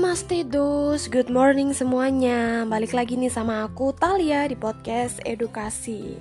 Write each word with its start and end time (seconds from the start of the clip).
Namaste 0.00 0.48
dos, 0.48 1.12
good 1.12 1.28
morning 1.28 1.76
semuanya. 1.76 2.64
Balik 2.64 2.96
lagi 2.96 3.20
nih 3.20 3.28
sama 3.28 3.68
aku 3.68 3.92
Talia 3.92 4.48
di 4.48 4.56
podcast 4.56 5.20
edukasi. 5.28 6.16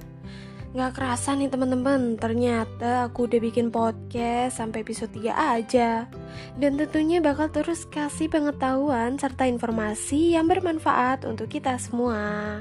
Gak 0.76 1.00
kerasa 1.00 1.32
nih 1.32 1.48
teman-teman, 1.48 2.20
ternyata 2.20 3.08
aku 3.08 3.32
udah 3.32 3.40
bikin 3.40 3.72
podcast 3.72 4.60
sampai 4.60 4.84
episode 4.84 5.16
3 5.16 5.32
aja. 5.32 6.12
Dan 6.60 6.76
tentunya 6.76 7.24
bakal 7.24 7.48
terus 7.56 7.88
kasih 7.88 8.28
pengetahuan 8.28 9.16
serta 9.16 9.48
informasi 9.48 10.36
yang 10.36 10.52
bermanfaat 10.52 11.24
untuk 11.24 11.48
kita 11.48 11.80
semua. 11.80 12.60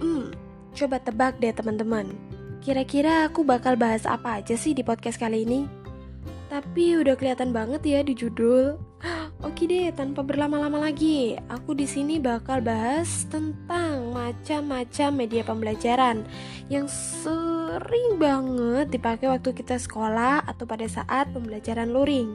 Hmm, 0.00 0.32
coba 0.72 1.04
tebak 1.04 1.36
deh 1.36 1.52
teman-teman. 1.52 2.16
Kira-kira 2.64 3.28
aku 3.28 3.44
bakal 3.44 3.76
bahas 3.76 4.08
apa 4.08 4.40
aja 4.40 4.56
sih 4.56 4.72
di 4.72 4.80
podcast 4.80 5.20
kali 5.20 5.44
ini? 5.44 5.68
Tapi 6.48 6.96
udah 6.96 7.12
kelihatan 7.12 7.52
banget 7.52 7.84
ya 7.84 8.00
di 8.00 8.16
judul 8.16 8.80
Oke 9.38 9.70
deh, 9.70 9.94
tanpa 9.94 10.26
berlama-lama 10.26 10.82
lagi, 10.82 11.38
aku 11.46 11.70
di 11.70 11.86
sini 11.86 12.18
bakal 12.18 12.58
bahas 12.58 13.22
tentang 13.30 14.10
macam-macam 14.10 15.14
media 15.14 15.46
pembelajaran 15.46 16.26
yang 16.66 16.90
sering 16.90 18.18
banget 18.18 18.90
dipakai 18.90 19.30
waktu 19.30 19.54
kita 19.54 19.78
sekolah 19.78 20.42
atau 20.42 20.66
pada 20.66 20.90
saat 20.90 21.30
pembelajaran 21.30 21.86
luring. 21.86 22.34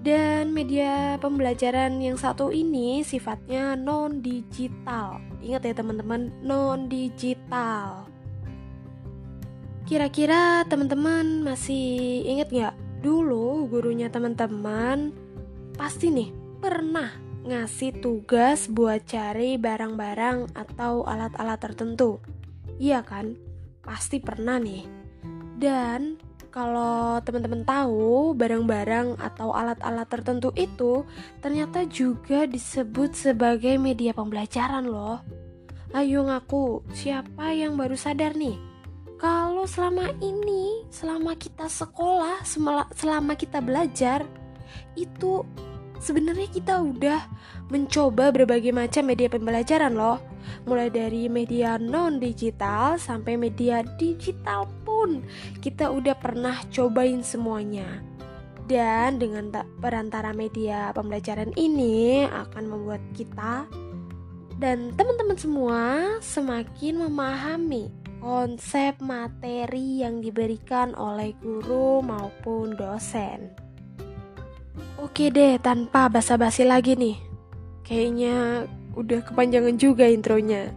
Dan 0.00 0.56
media 0.56 1.20
pembelajaran 1.20 2.00
yang 2.00 2.16
satu 2.16 2.48
ini 2.48 3.04
sifatnya 3.04 3.76
non-digital. 3.76 5.20
Ingat 5.44 5.68
ya 5.68 5.74
teman-teman, 5.76 6.32
non-digital. 6.40 8.08
Kira-kira 9.84 10.64
teman-teman 10.64 11.44
masih 11.44 12.24
ingat 12.24 12.48
nggak? 12.48 12.74
Dulu 13.04 13.68
gurunya 13.68 14.08
teman-teman 14.08 15.21
pasti 15.82 16.14
nih 16.14 16.30
pernah 16.62 17.10
ngasih 17.42 17.98
tugas 17.98 18.70
buat 18.70 19.02
cari 19.02 19.58
barang-barang 19.58 20.54
atau 20.54 21.02
alat-alat 21.02 21.58
tertentu. 21.58 22.22
Iya 22.78 23.02
kan? 23.02 23.34
Pasti 23.82 24.22
pernah 24.22 24.62
nih. 24.62 24.86
Dan 25.58 26.22
kalau 26.54 27.18
teman-teman 27.26 27.66
tahu, 27.66 28.30
barang-barang 28.30 29.18
atau 29.18 29.50
alat-alat 29.50 30.06
tertentu 30.06 30.54
itu 30.54 31.02
ternyata 31.42 31.82
juga 31.90 32.46
disebut 32.46 33.18
sebagai 33.18 33.74
media 33.74 34.14
pembelajaran 34.14 34.86
loh. 34.86 35.18
Ayo 35.98 36.22
ngaku, 36.22 36.86
siapa 36.94 37.58
yang 37.58 37.74
baru 37.74 37.98
sadar 37.98 38.38
nih? 38.38 38.54
Kalau 39.18 39.66
selama 39.66 40.14
ini, 40.22 40.86
selama 40.94 41.34
kita 41.34 41.66
sekolah, 41.66 42.46
selama 42.94 43.34
kita 43.34 43.58
belajar, 43.58 44.22
itu 44.96 45.44
sebenarnya 46.02 46.50
kita 46.50 46.82
udah 46.82 47.22
mencoba 47.70 48.34
berbagai 48.34 48.74
macam 48.74 49.06
media 49.06 49.30
pembelajaran 49.30 49.94
loh. 49.94 50.18
Mulai 50.66 50.90
dari 50.90 51.30
media 51.30 51.78
non 51.78 52.18
digital 52.18 52.98
sampai 52.98 53.38
media 53.38 53.86
digital 53.96 54.66
pun 54.82 55.22
kita 55.62 55.86
udah 55.88 56.18
pernah 56.18 56.58
cobain 56.74 57.22
semuanya. 57.22 58.02
Dan 58.66 59.22
dengan 59.22 59.54
perantara 59.78 60.34
media 60.34 60.90
pembelajaran 60.90 61.54
ini 61.54 62.26
akan 62.26 62.64
membuat 62.66 63.02
kita 63.14 63.66
dan 64.62 64.94
teman-teman 64.94 65.34
semua 65.34 65.80
semakin 66.22 67.02
memahami 67.02 67.90
konsep 68.22 68.94
materi 69.02 70.06
yang 70.06 70.22
diberikan 70.22 70.94
oleh 70.94 71.34
guru 71.42 71.98
maupun 72.06 72.78
dosen. 72.78 73.50
Oke 74.96 75.28
deh, 75.28 75.60
tanpa 75.60 76.08
basa-basi 76.08 76.64
lagi 76.64 76.96
nih. 76.96 77.18
Kayaknya 77.84 78.64
udah 78.96 79.20
kepanjangan 79.26 79.76
juga 79.76 80.08
intronya. 80.08 80.72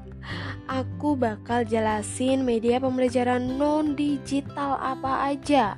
Aku 0.65 1.13
bakal 1.13 1.61
jelasin 1.63 2.41
media 2.41 2.81
pembelajaran 2.81 3.55
non-digital 3.55 4.81
apa 4.81 5.29
aja 5.29 5.77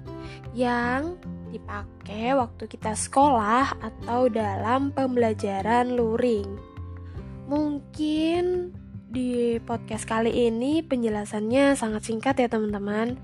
yang 0.56 1.20
dipakai 1.52 2.34
waktu 2.34 2.72
kita 2.72 2.96
sekolah 2.96 3.76
atau 3.84 4.32
dalam 4.32 4.96
pembelajaran 4.96 5.92
luring. 5.94 6.48
Mungkin 7.52 8.72
di 9.08 9.56
podcast 9.64 10.04
kali 10.04 10.52
ini 10.52 10.84
penjelasannya 10.84 11.80
sangat 11.80 12.12
singkat 12.12 12.36
ya 12.44 12.52
teman-teman. 12.52 13.16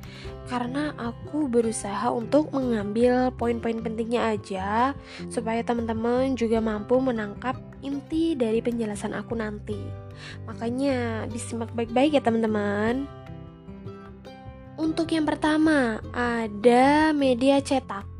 Karena 0.47 0.95
aku 0.95 1.51
berusaha 1.51 2.07
untuk 2.11 2.51
mengambil 2.55 3.31
poin-poin 3.35 3.79
pentingnya 3.79 4.35
aja 4.35 4.91
Supaya 5.31 5.63
teman-teman 5.63 6.35
juga 6.35 6.59
mampu 6.59 6.99
menangkap 6.99 7.59
inti 7.83 8.35
dari 8.35 8.63
penjelasan 8.63 9.11
aku 9.11 9.35
nanti. 9.35 9.79
Makanya 10.47 11.27
disimak 11.27 11.71
baik-baik 11.75 12.15
ya 12.15 12.21
teman-teman. 12.23 13.03
Untuk 14.79 15.11
yang 15.13 15.27
pertama 15.27 16.01
ada 16.15 17.13
media 17.13 17.61
cetak 17.61 18.12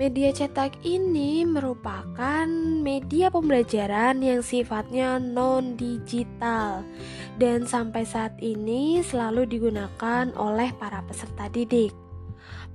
Media 0.00 0.32
cetak 0.32 0.80
ini 0.80 1.44
merupakan 1.44 2.48
media 2.80 3.28
pembelajaran 3.28 4.24
yang 4.24 4.40
sifatnya 4.40 5.20
non-digital 5.20 6.88
dan 7.36 7.68
sampai 7.68 8.08
saat 8.08 8.32
ini 8.40 9.04
selalu 9.04 9.44
digunakan 9.44 10.32
oleh 10.40 10.72
para 10.80 11.04
peserta 11.04 11.52
didik. 11.52 11.92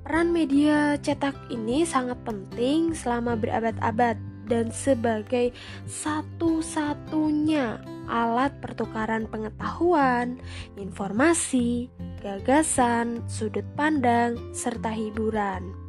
Peran 0.06 0.30
media 0.30 1.02
cetak 1.02 1.34
ini 1.50 1.82
sangat 1.82 2.22
penting 2.22 2.94
selama 2.94 3.34
berabad-abad 3.34 4.22
dan 4.46 4.70
sebagai 4.70 5.50
satu-satunya 5.90 7.82
alat 8.06 8.54
pertukaran 8.62 9.26
pengetahuan, 9.26 10.38
informasi, 10.78 11.90
gagasan, 12.22 13.26
sudut 13.26 13.66
pandang, 13.74 14.38
serta 14.54 14.94
hiburan 14.94 15.85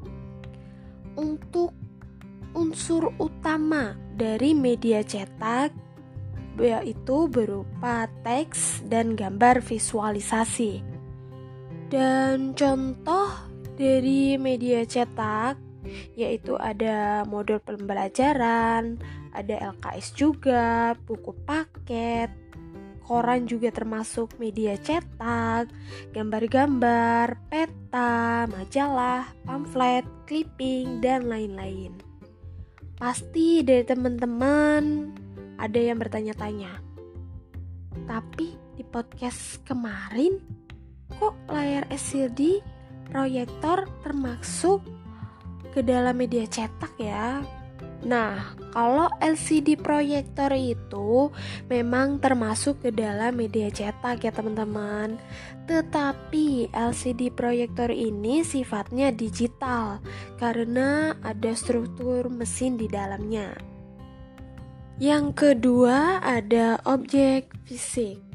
untuk 1.16 1.72
unsur 2.56 3.12
utama 3.20 3.96
dari 4.16 4.56
media 4.56 5.04
cetak 5.04 5.72
yaitu 6.56 7.28
berupa 7.28 8.08
teks 8.24 8.80
dan 8.88 9.12
gambar 9.12 9.60
visualisasi. 9.60 10.80
Dan 11.92 12.56
contoh 12.56 13.28
dari 13.76 14.40
media 14.40 14.88
cetak 14.88 15.60
yaitu 16.16 16.56
ada 16.58 17.22
modul 17.28 17.60
pembelajaran, 17.60 18.98
ada 19.36 19.54
LKS 19.76 20.16
juga, 20.16 20.96
buku 21.06 21.36
paket, 21.44 22.32
koran 23.06 23.46
juga 23.46 23.70
termasuk 23.70 24.34
media 24.42 24.74
cetak, 24.74 25.70
gambar-gambar, 26.10 27.38
peta, 27.46 28.50
majalah, 28.50 29.30
pamflet, 29.46 30.02
clipping, 30.26 30.98
dan 30.98 31.30
lain-lain. 31.30 31.94
Pasti 32.98 33.62
dari 33.62 33.86
teman-teman 33.86 35.14
ada 35.62 35.78
yang 35.78 36.02
bertanya-tanya. 36.02 36.82
Tapi 38.10 38.58
di 38.74 38.82
podcast 38.84 39.62
kemarin 39.62 40.42
kok 41.16 41.38
layar 41.48 41.86
LCD 41.88 42.60
proyektor 43.08 43.86
termasuk 44.02 44.82
ke 45.70 45.80
dalam 45.80 46.18
media 46.18 46.44
cetak 46.44 46.92
ya? 46.98 47.40
Nah, 48.04 48.52
kalau 48.74 49.08
LCD 49.24 49.80
proyektor 49.80 50.52
itu 50.52 51.32
memang 51.72 52.20
termasuk 52.20 52.84
ke 52.84 52.90
dalam 52.92 53.38
media 53.40 53.72
cetak 53.72 54.20
ya 54.20 54.32
teman-teman. 54.34 55.16
Tetapi 55.64 56.74
LCD 56.74 57.32
proyektor 57.32 57.88
ini 57.88 58.44
sifatnya 58.44 59.14
digital 59.14 60.04
karena 60.36 61.16
ada 61.24 61.56
struktur 61.56 62.28
mesin 62.28 62.76
di 62.76 62.86
dalamnya. 62.90 63.56
Yang 65.00 65.26
kedua 65.36 66.24
ada 66.24 66.80
objek 66.88 67.52
fisik. 67.64 68.25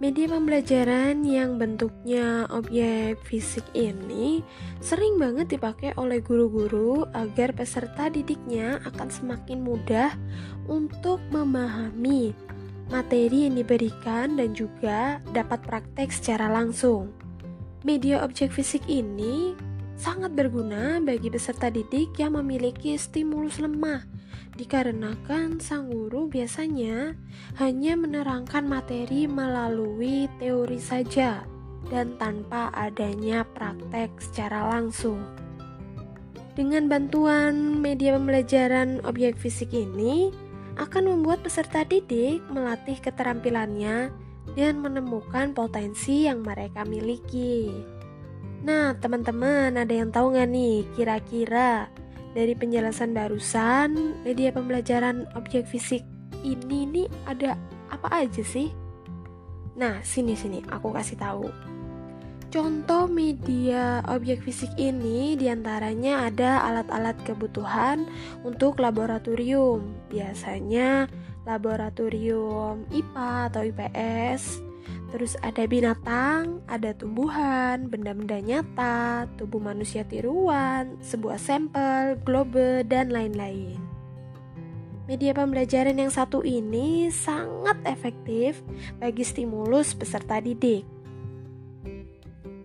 Media 0.00 0.32
pembelajaran 0.32 1.28
yang 1.28 1.60
bentuknya 1.60 2.48
objek 2.48 3.20
fisik 3.20 3.68
ini 3.76 4.40
sering 4.80 5.20
banget 5.20 5.52
dipakai 5.52 5.92
oleh 6.00 6.24
guru-guru 6.24 7.04
agar 7.12 7.52
peserta 7.52 8.08
didiknya 8.08 8.80
akan 8.88 9.12
semakin 9.12 9.60
mudah 9.60 10.16
untuk 10.72 11.20
memahami 11.28 12.32
materi 12.88 13.44
yang 13.44 13.60
diberikan 13.60 14.40
dan 14.40 14.56
juga 14.56 15.20
dapat 15.36 15.60
praktek 15.68 16.08
secara 16.08 16.48
langsung. 16.48 17.12
Media 17.84 18.24
objek 18.24 18.56
fisik 18.56 18.80
ini 18.88 19.52
sangat 20.00 20.32
berguna 20.32 20.96
bagi 21.04 21.28
peserta 21.28 21.68
didik 21.68 22.16
yang 22.16 22.40
memiliki 22.40 22.96
stimulus 22.96 23.60
lemah 23.60 24.19
dikarenakan 24.58 25.62
sang 25.62 25.88
guru 25.88 26.28
biasanya 26.28 27.16
hanya 27.56 27.96
menerangkan 27.96 28.66
materi 28.66 29.24
melalui 29.24 30.28
teori 30.36 30.78
saja 30.78 31.44
dan 31.88 32.14
tanpa 32.20 32.68
adanya 32.76 33.46
praktek 33.56 34.12
secara 34.20 34.68
langsung. 34.68 35.22
Dengan 36.58 36.90
bantuan 36.90 37.80
media 37.80 38.18
pembelajaran 38.18 39.00
objek 39.06 39.38
fisik 39.40 39.72
ini 39.72 40.28
akan 40.76 41.16
membuat 41.16 41.40
peserta 41.40 41.86
didik 41.88 42.44
melatih 42.52 43.00
keterampilannya 43.00 44.12
dan 44.58 44.74
menemukan 44.82 45.54
potensi 45.54 46.26
yang 46.26 46.42
mereka 46.42 46.82
miliki. 46.84 47.70
Nah, 48.60 48.92
teman-teman, 48.98 49.72
ada 49.72 49.94
yang 49.94 50.12
tahu 50.12 50.36
nggak 50.36 50.48
nih 50.52 50.76
kira-kira 50.92 51.88
dari 52.32 52.54
penjelasan 52.54 53.10
barusan 53.12 54.20
media 54.22 54.54
pembelajaran 54.54 55.26
objek 55.34 55.66
fisik 55.66 56.06
ini 56.46 56.86
nih 56.86 57.08
ada 57.26 57.58
apa 57.90 58.24
aja 58.24 58.42
sih? 58.44 58.70
Nah, 59.76 60.00
sini-sini 60.04 60.62
aku 60.70 60.92
kasih 60.92 61.18
tahu. 61.18 61.48
Contoh 62.50 63.06
media 63.06 64.02
objek 64.10 64.42
fisik 64.42 64.74
ini 64.74 65.38
di 65.38 65.46
antaranya 65.46 66.26
ada 66.26 66.66
alat-alat 66.66 67.14
kebutuhan 67.22 68.10
untuk 68.42 68.82
laboratorium, 68.82 69.94
biasanya 70.10 71.06
laboratorium 71.46 72.90
IPA 72.90 73.30
atau 73.54 73.62
IPS. 73.62 74.69
Terus 75.10 75.34
ada 75.42 75.66
binatang, 75.66 76.62
ada 76.70 76.94
tumbuhan, 76.94 77.90
benda-benda 77.90 78.38
nyata, 78.38 79.26
tubuh 79.34 79.58
manusia 79.58 80.06
tiruan, 80.06 80.94
sebuah 81.02 81.34
sampel, 81.34 82.14
globe, 82.22 82.86
dan 82.86 83.10
lain-lain. 83.10 83.74
Media 85.10 85.34
pembelajaran 85.34 85.98
yang 85.98 86.14
satu 86.14 86.46
ini 86.46 87.10
sangat 87.10 87.82
efektif 87.82 88.62
bagi 89.02 89.26
stimulus 89.26 89.90
peserta 89.98 90.38
didik. 90.38 90.86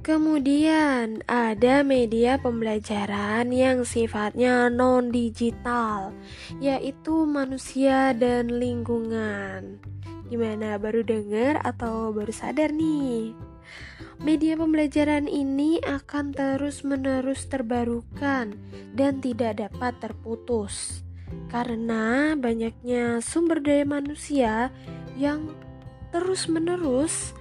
Kemudian 0.06 1.25
ada 1.25 1.81
media 1.81 2.38
pembelajaran 2.38 3.50
yang 3.50 3.81
sifatnya 3.81 4.69
non-digital, 4.69 6.13
yaitu 6.62 7.25
manusia 7.25 8.13
dan 8.13 8.54
lingkungan. 8.54 9.81
Gimana 10.30 10.78
baru 10.78 11.02
dengar 11.02 11.57
atau 11.66 12.13
baru 12.13 12.30
sadar 12.30 12.69
nih? 12.69 13.34
Media 14.22 14.54
pembelajaran 14.54 15.25
ini 15.25 15.81
akan 15.81 16.38
terus-menerus 16.38 17.50
terbarukan 17.50 18.54
dan 18.94 19.25
tidak 19.25 19.58
dapat 19.58 19.98
terputus 19.98 21.01
karena 21.50 22.38
banyaknya 22.38 23.25
sumber 23.25 23.58
daya 23.58 23.90
manusia 23.90 24.69
yang 25.18 25.50
terus-menerus 26.13 27.34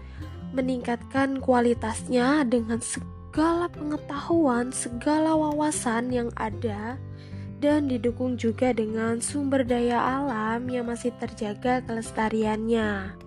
meningkatkan 0.55 1.43
kualitasnya 1.43 2.47
dengan 2.47 2.79
segala 2.79 3.67
pengetahuan, 3.67 4.71
segala 4.71 5.35
wawasan 5.35 6.15
yang 6.15 6.31
ada, 6.39 6.95
dan 7.59 7.91
didukung 7.91 8.39
juga 8.39 8.71
dengan 8.71 9.19
sumber 9.19 9.67
daya 9.67 9.99
alam 9.99 10.71
yang 10.71 10.87
masih 10.87 11.11
terjaga 11.19 11.83
kelestariannya. 11.83 13.19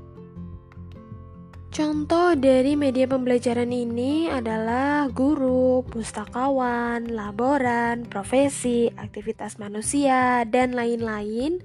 Contoh 1.67 2.33
dari 2.33 2.73
media 2.73 3.05
pembelajaran 3.05 3.69
ini 3.69 4.31
adalah 4.31 5.11
guru, 5.11 5.85
pustakawan, 5.85 7.11
laboran, 7.11 8.07
profesi, 8.07 8.89
aktivitas 8.97 9.59
manusia, 9.61 10.41
dan 10.47 10.73
lain-lain 10.73 11.61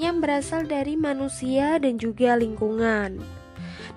yang 0.00 0.22
berasal 0.22 0.64
dari 0.64 0.96
manusia 0.96 1.76
dan 1.76 2.00
juga 2.00 2.40
lingkungan 2.40 3.39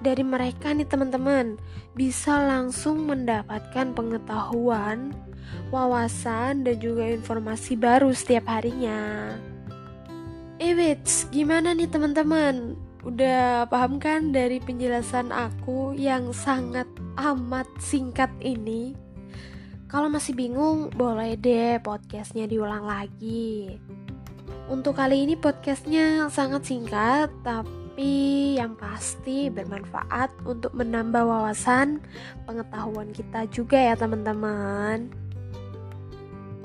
dari 0.04 0.22
mereka 0.22 0.76
nih 0.76 0.86
teman-teman 0.86 1.56
bisa 1.96 2.44
langsung 2.44 3.08
mendapatkan 3.08 3.96
pengetahuan, 3.96 5.16
wawasan, 5.72 6.68
dan 6.68 6.76
juga 6.78 7.08
informasi 7.08 7.80
baru 7.80 8.12
setiap 8.12 8.52
harinya. 8.52 9.32
Eh, 10.60 10.76
gimana 11.32 11.72
nih 11.72 11.88
teman-teman? 11.88 12.76
Udah 13.04 13.68
paham 13.68 14.00
kan 14.00 14.32
dari 14.32 14.64
penjelasan 14.64 15.32
aku 15.32 15.92
yang 15.96 16.32
sangat 16.32 16.88
amat 17.20 17.68
singkat 17.80 18.32
ini? 18.40 18.96
Kalau 19.92 20.08
masih 20.08 20.34
bingung, 20.34 20.88
boleh 20.96 21.36
deh 21.36 21.84
podcastnya 21.84 22.48
diulang 22.48 22.88
lagi. 22.88 23.76
Untuk 24.72 24.96
kali 24.96 25.28
ini 25.28 25.36
podcastnya 25.36 26.32
sangat 26.32 26.64
singkat, 26.64 27.28
tapi 27.44 27.83
tapi 27.94 28.58
yang 28.58 28.74
pasti 28.74 29.54
bermanfaat 29.54 30.34
untuk 30.50 30.74
menambah 30.74 31.30
wawasan 31.30 32.02
pengetahuan 32.50 33.14
kita 33.14 33.46
juga 33.54 33.78
ya 33.78 33.94
teman-teman. 33.94 35.14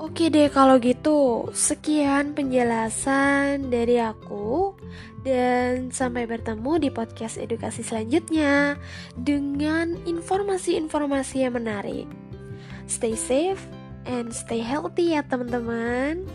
Oke 0.01 0.33
deh 0.33 0.49
kalau 0.49 0.81
gitu, 0.81 1.45
sekian 1.53 2.33
penjelasan 2.33 3.69
dari 3.69 4.01
aku 4.01 4.73
dan 5.21 5.93
sampai 5.93 6.25
bertemu 6.25 6.81
di 6.81 6.89
podcast 6.89 7.37
edukasi 7.37 7.85
selanjutnya 7.85 8.81
dengan 9.13 10.01
informasi-informasi 10.09 11.45
yang 11.45 11.53
menarik. 11.53 12.09
Stay 12.89 13.13
safe 13.13 13.61
and 14.09 14.33
stay 14.33 14.65
healthy 14.65 15.13
ya 15.13 15.21
teman-teman. 15.21 16.25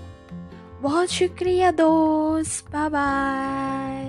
Bahut 0.79 1.11
syukriya 1.11 1.75
dos. 1.75 2.63
Bye 2.71 2.95
bye. 2.95 4.04